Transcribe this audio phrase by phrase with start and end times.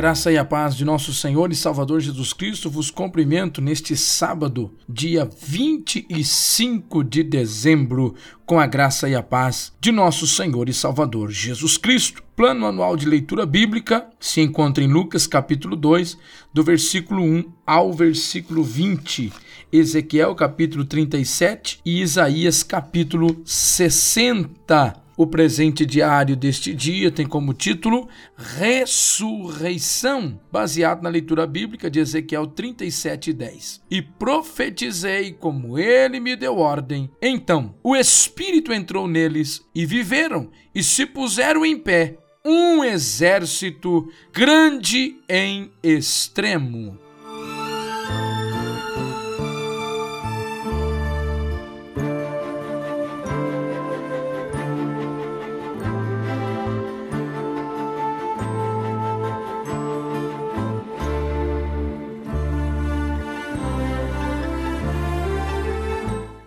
[0.00, 4.72] Graça e a paz de nosso Senhor e Salvador Jesus Cristo, vos cumprimento neste sábado,
[4.88, 8.14] dia 25 de dezembro,
[8.46, 12.22] com a graça e a paz de nosso Senhor e Salvador Jesus Cristo.
[12.34, 16.16] Plano anual de leitura bíblica se encontra em Lucas capítulo 2,
[16.50, 19.30] do versículo 1 ao versículo 20,
[19.70, 25.09] Ezequiel capítulo 37 e Isaías capítulo 60.
[25.20, 28.08] O presente diário deste dia tem como título
[28.58, 33.82] Ressurreição, baseado na leitura bíblica de Ezequiel 37:10.
[33.90, 37.10] E profetizei como ele me deu ordem.
[37.20, 45.18] Então, o espírito entrou neles e viveram e se puseram em pé, um exército grande
[45.28, 47.09] em extremo.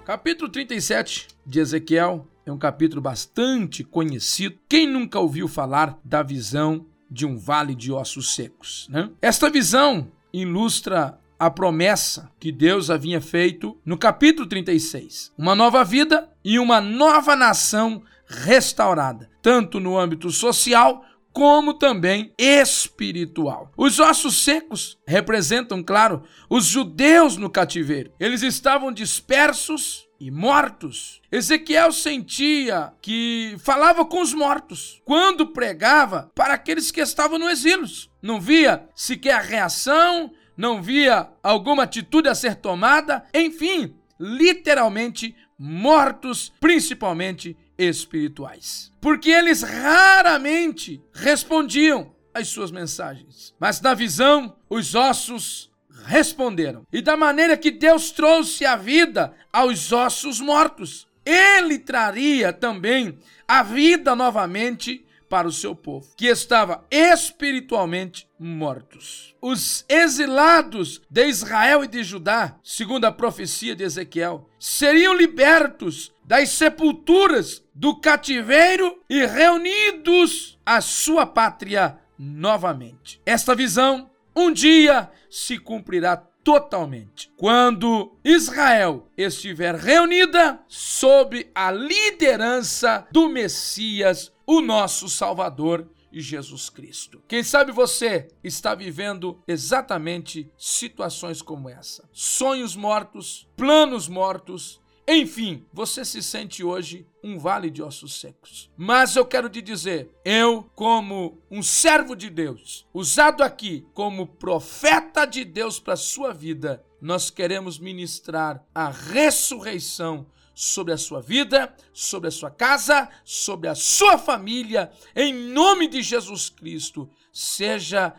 [0.06, 4.58] Capítulo 37 de Ezequiel é um capítulo bastante conhecido.
[4.68, 8.86] Quem nunca ouviu falar da visão de um vale de ossos secos?
[8.90, 9.10] Né?
[9.22, 15.32] Esta visão ilustra a promessa que Deus havia feito no capítulo 36.
[15.38, 23.72] Uma nova vida e uma nova nação restaurada, tanto no âmbito social como também espiritual.
[23.76, 28.14] Os ossos secos representam, claro, os judeus no cativeiro.
[28.20, 31.22] Eles estavam dispersos e mortos.
[31.32, 37.88] Ezequiel sentia que falava com os mortos quando pregava para aqueles que estavam no exílio.
[38.22, 46.54] Não via sequer a reação, não via alguma atitude a ser tomada, enfim, literalmente mortos,
[46.60, 47.58] principalmente
[47.90, 48.92] espirituais.
[49.02, 53.54] Porque eles raramente respondiam às suas mensagens.
[53.60, 55.72] Mas na visão, os ossos
[56.06, 56.86] responderam.
[56.92, 63.18] E da maneira que Deus trouxe a vida aos ossos mortos, ele traria também
[63.48, 69.34] a vida novamente para o seu povo, que estava espiritualmente mortos.
[69.42, 76.50] Os exilados de Israel e de Judá, segundo a profecia de Ezequiel, seriam libertos das
[76.50, 83.20] sepulturas do cativeiro e reunidos à sua pátria novamente.
[83.26, 87.32] Esta visão um dia se cumprirá totalmente.
[87.38, 95.88] Quando Israel estiver reunida sob a liderança do Messias, o nosso Salvador
[96.22, 97.22] Jesus Cristo.
[97.28, 106.06] Quem sabe você está vivendo exatamente situações como essa: sonhos mortos, planos mortos, enfim, você
[106.06, 108.72] se sente hoje um vale de ossos secos.
[108.78, 115.26] Mas eu quero te dizer, eu, como um servo de Deus, usado aqui como profeta
[115.26, 121.74] de Deus para a sua vida, nós queremos ministrar a ressurreição sobre a sua vida,
[121.94, 127.10] sobre a sua casa, sobre a sua família, em nome de Jesus Cristo.
[127.32, 128.14] Seja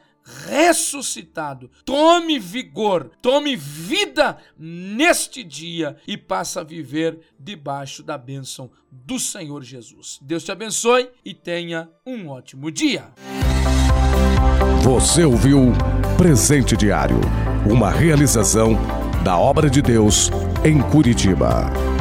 [0.46, 1.70] ressuscitado.
[1.84, 9.62] Tome vigor, tome vida neste dia e passa a viver debaixo da bênção do Senhor
[9.62, 10.18] Jesus.
[10.22, 13.12] Deus te abençoe e tenha um ótimo dia.
[14.82, 15.72] Você ouviu
[16.16, 17.20] Presente Diário,
[17.70, 18.74] uma realização
[19.24, 20.30] da obra de Deus
[20.64, 21.93] em Curitiba.